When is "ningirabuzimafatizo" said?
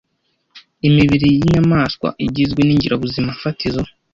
2.63-3.81